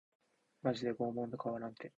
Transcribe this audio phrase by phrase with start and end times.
[0.63, 1.89] マジで拷問と変わらんて